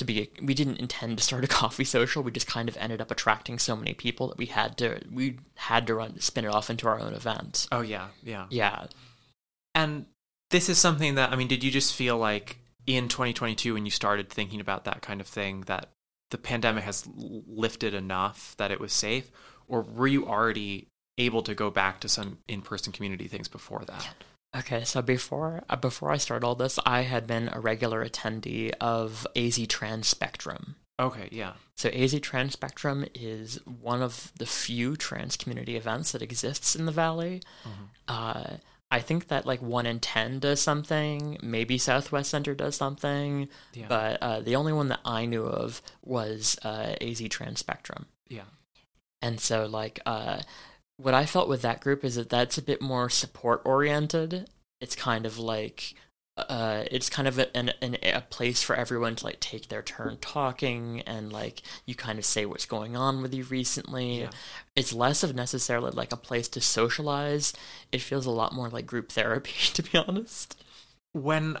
[0.00, 3.00] to be we didn't intend to start a coffee social we just kind of ended
[3.00, 6.48] up attracting so many people that we had to we had to run spin it
[6.48, 7.68] off into our own event.
[7.70, 8.46] Oh yeah, yeah.
[8.50, 8.86] Yeah.
[9.74, 10.06] And
[10.50, 13.90] this is something that I mean, did you just feel like in 2022 when you
[13.90, 15.90] started thinking about that kind of thing that
[16.30, 19.30] the pandemic has lifted enough that it was safe,
[19.68, 24.14] or were you already able to go back to some in-person community things before that?
[24.56, 28.72] Okay, so before uh, before I start all this, I had been a regular attendee
[28.80, 30.74] of AZ Trans Spectrum.
[30.98, 31.52] Okay, yeah.
[31.76, 36.84] So AZ Trans Spectrum is one of the few trans community events that exists in
[36.86, 37.42] the valley.
[38.08, 38.56] Uh,
[38.90, 41.38] I think that like one n ten does something.
[41.42, 43.86] Maybe Southwest Center does something, Yeah.
[43.88, 48.06] but uh, the only one that I knew of was uh, AZ Trans Spectrum.
[48.28, 48.42] Yeah.
[49.22, 50.40] And so, like, uh,
[51.02, 54.48] what I felt with that group is that that's a bit more support oriented.
[54.80, 55.94] It's kind of like,
[56.36, 59.82] uh, it's kind of a, an, an, a place for everyone to like take their
[59.82, 64.20] turn talking, and like you kind of say what's going on with you recently.
[64.20, 64.30] Yeah.
[64.76, 67.52] It's less of necessarily like a place to socialize.
[67.92, 70.62] It feels a lot more like group therapy, to be honest.
[71.12, 71.58] When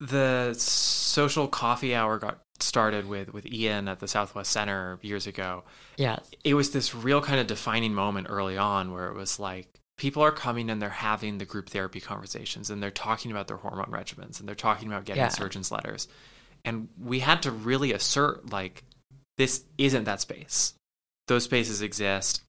[0.00, 5.64] the social coffee hour got started with with Ian at the Southwest Center years ago,
[5.96, 9.68] Yeah, it was this real kind of defining moment early on where it was like
[9.98, 13.58] people are coming and they're having the group therapy conversations and they're talking about their
[13.58, 15.28] hormone regimens and they're talking about getting Yeah.
[15.28, 16.08] surgeon's letters.
[16.64, 18.82] And we had to really assert like
[19.38, 20.74] this isn't that space.
[21.28, 22.42] Those spaces exist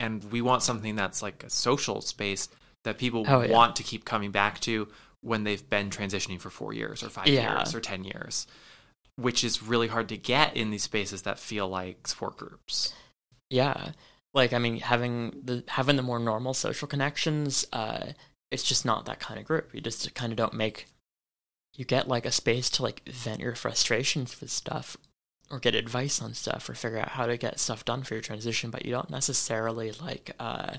[0.00, 2.48] and we want something that's like a social space
[2.84, 3.52] that people Oh, yeah.
[3.52, 4.88] want to keep coming back to
[5.20, 7.58] when they've been transitioning for 4 years or 5 Yeah.
[7.58, 8.46] years or 10 years.
[9.22, 12.92] Which is really hard to get in these spaces that feel like support groups.
[13.50, 13.92] Yeah.
[14.34, 18.12] Like I mean having the having the more normal social connections, uh
[18.50, 19.70] it's just not that kind of group.
[19.72, 20.86] You just kind of don't make
[21.74, 24.96] you get like a space to like vent your frustrations with stuff
[25.50, 28.22] or get advice on stuff or figure out how to get stuff done for your
[28.22, 30.74] transition, but you don't necessarily like uh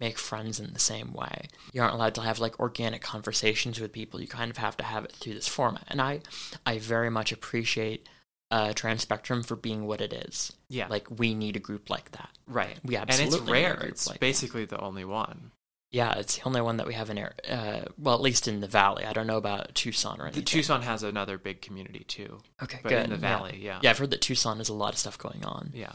[0.00, 1.48] make friends in the same way.
[1.72, 4.20] You aren't allowed to have like organic conversations with people.
[4.20, 5.84] You kind of have to have it through this format.
[5.88, 6.20] And I
[6.66, 8.08] I very much appreciate
[8.50, 10.52] uh Trans Spectrum for being what it is.
[10.68, 10.88] Yeah.
[10.88, 12.30] Like we need a group like that.
[12.46, 12.78] right.
[12.84, 13.80] We and it's absolutely need a rare.
[13.86, 14.20] It's like that.
[14.20, 15.50] basically the only one.
[15.92, 17.34] Yeah, it's the only one that we have in air.
[17.48, 19.04] Uh, well, at least in the valley.
[19.04, 20.44] I don't know about Tucson or The anything.
[20.44, 23.02] Tucson has another big community too, Okay, but good.
[23.06, 23.20] in the yeah.
[23.20, 25.72] valley, yeah, Yeah, I've heard that Tucson has a lot of stuff going on.
[25.74, 25.90] yeah,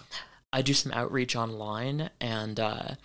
[0.52, 2.96] I do some outreach online, and uh,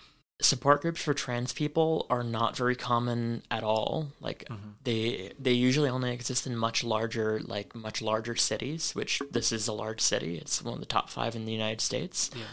[0.41, 4.11] support groups for trans people are not very common at all.
[4.19, 4.73] Like Mhm.
[4.83, 8.93] they they usually only exist in much larger like much larger cities.
[8.95, 10.37] Which this is a large city.
[10.37, 12.29] It's one of the top five in the United States.
[12.35, 12.43] yeah.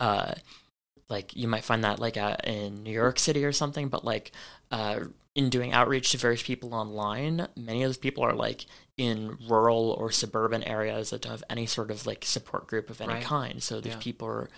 [0.00, 0.34] uh,
[1.08, 4.32] like you might find that like uh, in New York City or something, but like
[4.70, 5.00] uh,
[5.34, 8.66] in doing outreach to various people online, many of those people are like
[8.96, 13.00] in rural or suburban areas that don't have any sort of like support group of
[13.00, 13.22] any Right.
[13.24, 13.62] kind.
[13.62, 13.98] So these Yeah.
[14.00, 14.50] people are,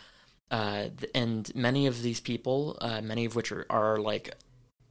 [0.51, 4.35] uh, and many of these people, uh, many of which are, are like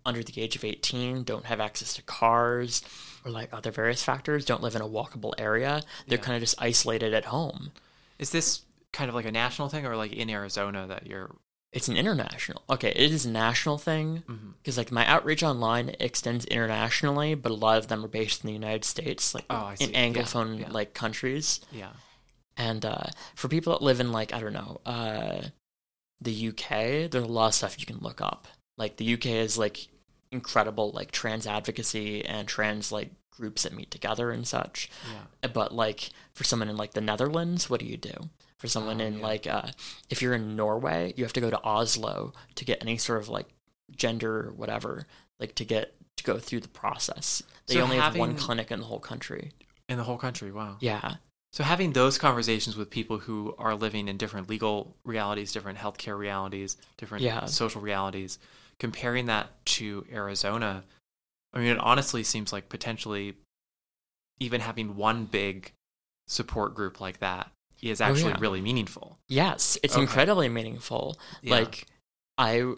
[0.06, 2.82] under the age of 18, don't have access to cars
[3.24, 5.82] or like other various factors, don't live in a walkable area.
[6.08, 6.24] They're Yeah.
[6.24, 7.72] kind of just isolated at home.
[8.20, 8.62] Is this
[8.92, 11.34] kind of like a national thing, or like in Arizona that you're?
[11.72, 12.62] It's an international.
[12.70, 14.22] Okay, it is a national thing
[14.62, 18.48] because like my outreach online extends internationally, but a lot of them are based in
[18.48, 19.92] the United States, like Oh, in see.
[19.92, 20.70] Yeah, anglophone yeah.
[20.70, 21.62] like countries.
[21.72, 21.90] Yeah,
[22.58, 23.04] And uh,
[23.36, 25.42] for people that live in like I don't know, uh,
[26.22, 28.48] the UK, there's a lot of stuff you can look up.
[28.78, 29.88] Like the UK is like
[30.32, 34.90] incredible like trans advocacy and trans like groups that meet together and such.
[35.42, 38.30] yeah, But like for someone in like the Netherlands, what do you do?
[38.58, 39.24] For someone Oh, in yeah.
[39.24, 39.68] like uh
[40.10, 43.30] if you're in Norway, you have to go to Oslo to get any sort of
[43.30, 43.48] like
[43.96, 45.08] gender whatever,
[45.40, 47.44] like to get to go through the process.
[47.68, 49.52] They So only have one clinic in the whole country.
[49.90, 50.52] in the whole country.
[50.52, 50.78] Wow.
[50.80, 51.16] Yeah.
[51.54, 56.18] So having those conversations with people who are living in different legal realities, different healthcare
[56.18, 57.46] realities, different Yeah.
[57.46, 58.40] social realities,
[58.80, 60.84] comparing that to Arizona,
[61.54, 63.36] I mean, it honestly seems like potentially
[64.40, 65.72] even having one big
[66.28, 67.52] support group like that
[67.84, 68.40] is actually Oh, yeah.
[68.40, 69.20] really meaningful.
[69.28, 70.02] Yes, it's Okay.
[70.02, 71.20] incredibly meaningful.
[71.44, 71.56] Yeah.
[71.60, 71.86] Like
[72.38, 72.74] I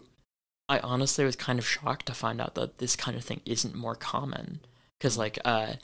[0.68, 3.74] I honestly was kind of shocked to find out that this kind of thing isn't
[3.74, 4.60] more common
[5.00, 5.74] cuz like uh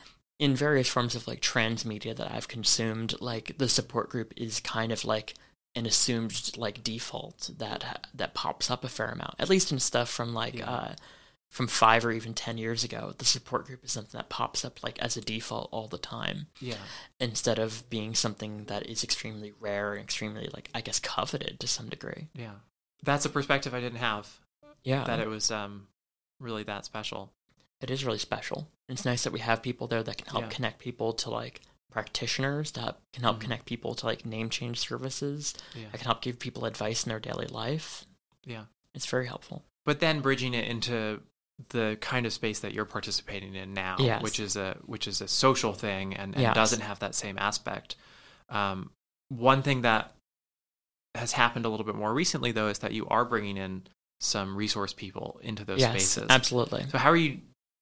[0.43, 4.59] in various forms of like trans media that I've consumed, like the support group is
[4.61, 5.35] kind of like
[5.77, 9.35] an assumed like default that that pops up a fair amount.
[9.39, 10.71] At least in stuff from like Yeah.
[10.71, 10.95] uh
[11.49, 14.83] from 5 or even 10 years ago, the support group is something that pops up
[14.83, 16.83] like as a default all the time Yeah.
[17.21, 21.67] instead of being something that is extremely rare and extremely like I guess coveted to
[21.69, 22.29] some degree.
[22.35, 22.57] Yeah.
[23.03, 24.41] That's a perspective I didn't have.
[24.83, 25.87] Yeah, That it was um
[26.41, 27.31] really that special.
[27.83, 28.69] It is really special.
[28.89, 30.51] It's nice that we have people there that can help Yeah.
[30.51, 33.43] connect people to like practitioners that can help Mhm.
[33.43, 35.55] connect people to like name change services.
[35.75, 35.85] Yeah.
[35.91, 38.07] that can help give people advice in their daily life.
[38.45, 38.65] Yeah.
[38.95, 39.65] It's very helpful.
[39.85, 41.21] but then bridging it into
[41.71, 44.23] the kind of space that you're participating in now, Yes.
[44.23, 46.55] which is a which is a social thing and, and Yes.
[46.55, 47.97] doesn't have that same aspect.
[48.49, 48.93] Um,
[49.29, 50.15] one thing that
[51.15, 53.87] has happened a little bit more recently, though, is that you are bringing in
[54.21, 56.27] some resource people into those yes, spaces.
[56.31, 56.87] absolutely.
[56.91, 57.41] So how are you?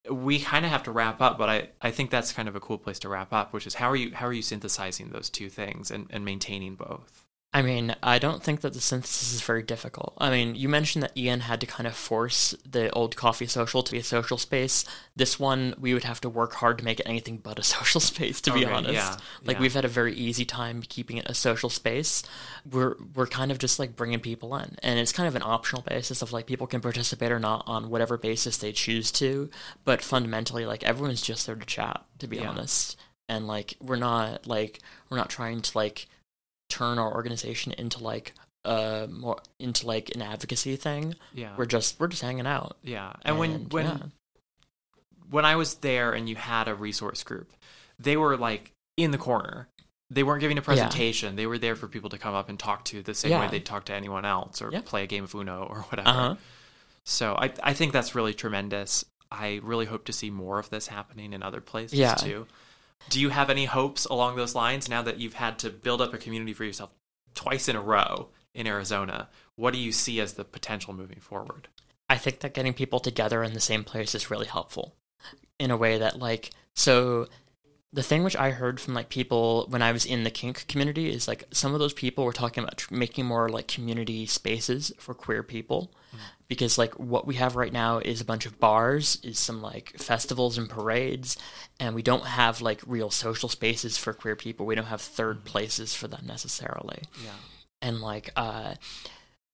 [0.09, 2.61] We kind of have to wrap up, but I, I think that's kind of a
[2.61, 5.29] cool place to wrap up, which is how are you how are you synthesizing those
[5.29, 7.27] two things and, and maintaining both?
[7.53, 10.15] I mean, I don't think that the synthesis is very difficult.
[10.19, 13.83] I mean, you mentioned that Ian had to kind of force the old coffee social
[13.83, 14.85] to be a social space.
[15.17, 18.01] This one, we would have to work hard to make it anything but a social
[18.01, 18.93] space, to be Okay, honest.
[18.95, 19.63] yeah, like yeah.
[19.63, 22.23] we've had a very easy time keeping it a social space.
[22.71, 25.83] We're we're kind of just like bringing people in, and it's kind of an optional
[25.83, 29.51] basis of like people can participate or not on whatever basis they choose to.
[29.85, 32.51] But fundamentally, like everyone's just there to chat, to be Yeah.
[32.51, 32.97] honest.
[33.29, 36.07] And like we're not like we're not trying to like
[36.71, 38.33] turn our organization into like
[38.65, 41.15] uh more into like an advocacy thing.
[41.35, 42.77] Yeah, We're just we're just hanging out.
[42.83, 43.13] yeah.
[43.25, 43.99] And, when when yeah.
[45.31, 47.53] when I was there and you had a resource group,
[47.99, 49.69] they were like in the corner.
[50.13, 51.37] They weren't giving a presentation.
[51.37, 53.65] They were there for people to come up and talk to the same way they'd
[53.65, 54.81] talk to anyone else or Yeah.
[54.85, 56.09] play a game of Uno or whatever.
[56.09, 56.35] Uh-huh.
[57.05, 59.05] So I I think that's really tremendous.
[59.31, 62.15] I really hope to see more of this happening in other places Yeah.
[62.15, 62.47] too.
[63.09, 66.15] Do you have any hopes along those lines now that you've had to build up
[66.15, 66.95] a community for yourself
[67.35, 69.29] twice in a row in Arizona?
[69.57, 71.69] What do you see as the potential moving forward?
[72.09, 74.95] I think that getting people together in the same place is really helpful
[75.59, 77.29] in a way that like so
[77.93, 81.11] the thing which I heard from like people when I was in the kink community
[81.11, 84.93] is like some of those people were talking about tr- making more like community spaces
[84.99, 85.93] for queer people
[86.49, 89.93] because like what we have right now is a bunch of bars is some like
[89.99, 91.37] festivals and parades
[91.79, 95.45] and we don't have like real social spaces for queer people we don't have third
[95.45, 97.31] places for them necessarily Yeah.
[97.83, 98.75] and like uh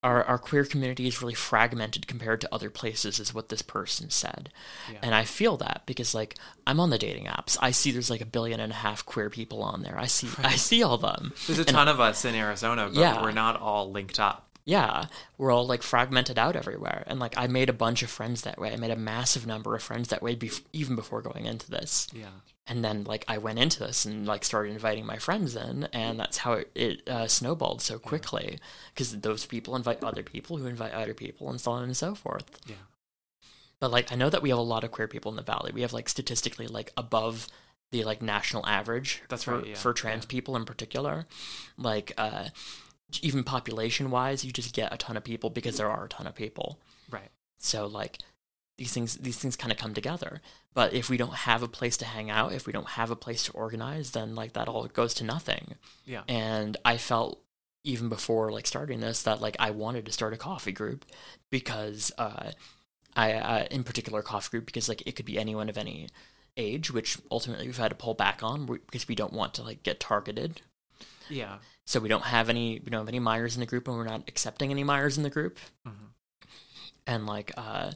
[0.03, 4.09] our, our queer community is really fragmented compared to other places is what this person
[4.11, 4.51] said
[4.93, 4.99] Yeah.
[5.03, 6.37] and i feel that because like
[6.67, 9.31] i'm on the dating apps i see there's like a billion and a half queer
[9.31, 12.35] people on there i see i see all them There's a ton of us in
[12.35, 13.23] Arizona, but Yeah.
[13.23, 14.43] we're not all linked up.
[14.67, 15.07] Yeah
[15.39, 17.05] we're all like fragmented out everywhere.
[17.07, 18.73] And like i made a bunch of friends that way.
[18.73, 22.09] I made a massive number of friends that way bef- even before going into this.
[22.12, 22.27] Yeah.
[22.67, 25.85] and then like i went into this and like started inviting my friends in.
[25.93, 28.59] And that's how it, it uh, snowballed so quickly.
[28.93, 32.14] Because those people invite other people who invite other people and so on and so
[32.14, 32.47] forth.
[32.67, 32.85] Yeah.
[33.81, 35.71] but like i know that we have a lot of queer people in the valley.
[35.73, 37.47] We have like statistically like above
[37.93, 40.29] the like national average That's for, right, yeah, for trans yeah.
[40.35, 41.27] people in particular.
[41.79, 42.49] Like uh
[43.23, 46.27] even population wise you just get a ton of people because there are a ton
[46.27, 46.79] of people
[47.11, 47.31] Right.
[47.59, 48.19] so like
[48.79, 50.43] these things these things kind of come together.
[50.75, 53.17] But if we don't have a place to hang out, if we don't have a
[53.17, 55.77] place to organize, then like that all goes to nothing.
[56.05, 56.25] Yeah.
[56.29, 57.41] And I felt
[57.85, 61.07] even before like starting this that like I wanted to start a coffee group
[61.51, 62.51] because uh
[63.15, 66.09] I uh, in particular coffee group because like it could be anyone of any
[66.59, 69.83] age, which ultimately we've had to pull back on because we don't want to like
[69.85, 70.61] get targeted.
[71.31, 71.57] Yeah.
[71.89, 74.05] So we don't have any we don't have any Myers in the group and we're
[74.05, 75.93] not accepting any Myers in the group Mhm.
[77.07, 77.93] and like uh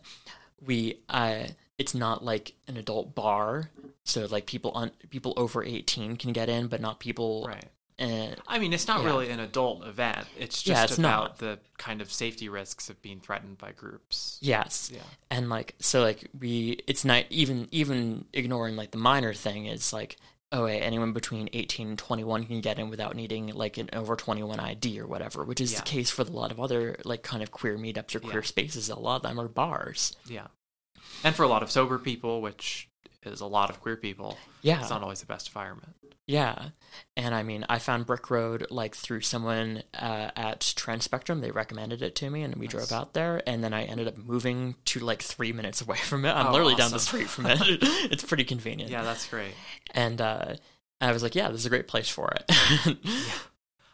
[0.64, 1.44] we uh
[1.78, 3.70] it's not like an adult bar
[4.04, 7.64] so like people on people over 18 can get in but not people Right.
[7.98, 9.06] uh, I mean, it's not Yeah.
[9.08, 10.26] really an adult event.
[10.38, 11.38] It's just Yeah, it's about not.
[11.38, 14.38] the kind of safety risks of being threatened by groups.
[14.40, 15.02] yes Yeah.
[15.30, 19.92] and like so like we it's not even even ignoring like the minor thing is
[19.92, 20.16] like
[20.52, 24.16] oh wait, anyone between 18 and 21 can get in without needing like an over
[24.16, 25.78] 21 id or whatever which is Yeah.
[25.78, 28.40] the case for a lot of other like kind of queer meetups or queer Yeah.
[28.42, 30.48] spaces a lot of them are bars Yeah.
[31.24, 32.89] And for a lot of sober people, which
[33.24, 35.94] is a lot of queer people, yeah it's not always the best environment.
[36.26, 36.68] Yeah,
[37.16, 41.40] and I mean, I found Brick Road like through someone uh, at Trans Spectrum.
[41.40, 42.70] They recommended it to me, and we Nice.
[42.72, 43.42] drove out there.
[43.48, 46.30] And then I ended up moving to like three minutes away from it.
[46.30, 47.58] I'm Oh, literally down the street from it.
[47.62, 48.92] it's pretty convenient.
[48.92, 49.54] Yeah, that's great.
[49.92, 50.54] And uh,
[51.00, 52.44] I was like, yeah, this is a great place for it.
[53.02, 53.32] yeah.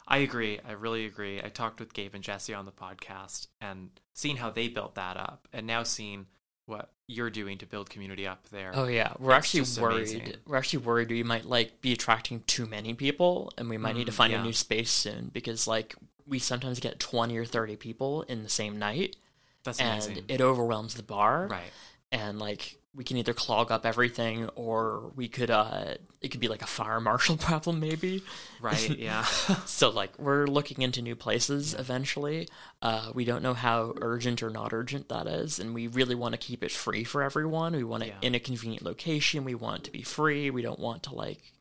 [0.07, 0.61] I agree.
[0.63, 1.41] I really agree.
[1.43, 5.17] I talked with Gabe and Jesse on the podcast and seeing how they built that
[5.17, 6.27] up and now seeing
[6.67, 8.73] what you're doing to build community up there.
[8.75, 9.97] Oh yeah, we're actually worried.
[9.97, 10.35] amazing.
[10.47, 14.07] We're actually worried we might like be attracting too many people, and we might need
[14.07, 14.43] to find Mm, yeah.
[14.43, 15.95] a new space soon because like
[16.27, 19.17] we sometimes get twenty or thirty people in the same night,
[19.65, 20.25] That's and amazing.
[20.29, 21.47] it overwhelms the bar.
[21.49, 21.71] right.
[22.13, 26.49] And like we can either clog up everything or we could uh it could be
[26.49, 28.23] like a fire marshal problem maybe
[28.61, 28.91] Right.
[28.99, 29.25] Yeah.
[29.67, 32.49] so like we're looking into new places eventually
[32.81, 36.33] uh we don't know how urgent or not urgent that is and we really want
[36.33, 38.27] to keep it free for everyone we want it Yeah.
[38.29, 41.53] in a convenient location we want it to be free we don't want to like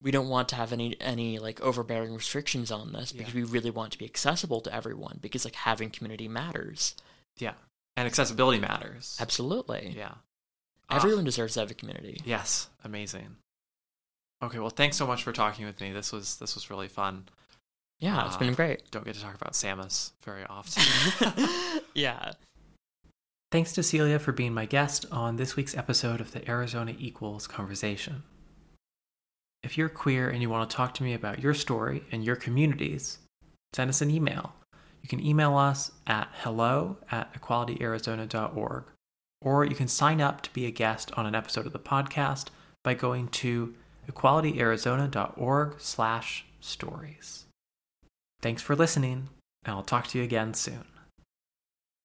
[0.00, 3.40] we don't want to have any any like overbearing restrictions on this because Yeah.
[3.42, 6.94] we really want to be accessible to everyone because like having community matters
[7.38, 7.54] yeah.
[7.96, 9.16] And accessibility matters.
[9.20, 10.14] absolutely Yeah.
[10.88, 12.68] Ah, everyone deserves to have a community yes.
[12.84, 13.36] Amazing.
[14.42, 14.58] Okay.
[14.58, 15.92] Well, thanks so much for talking with me.
[15.92, 17.28] This was this was really fun.
[18.00, 18.90] Yeah, it's Uh, been great.
[18.90, 20.82] Don't get to talk about Samus very often.
[21.94, 22.32] yeah.
[23.52, 27.46] Thanks to Celia for being my guest on this week's episode of the Arizona Equals
[27.46, 28.22] Conversation.
[29.62, 32.34] If you're queer and you want to talk to me about your story and your
[32.34, 33.18] communities,
[33.74, 34.54] send us an email.
[35.02, 38.84] You can email us at hello at equalityarizona.org,
[39.40, 42.48] or you can sign up to be a guest on an episode of the podcast
[42.84, 43.74] by going to
[44.10, 47.46] equalityarizona.org slash stories.
[48.40, 49.28] Thanks for listening,
[49.64, 50.84] and I'll talk to you again soon.